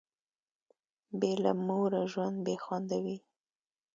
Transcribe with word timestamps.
بي 1.19 1.31
له 1.43 1.51
موره 1.67 2.01
ژوند 2.11 2.37
بي 2.45 2.55
خونده 2.63 2.97
وي 3.03 3.17